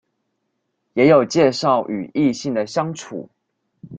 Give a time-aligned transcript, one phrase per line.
[0.95, 3.29] 也有介紹與異性的相處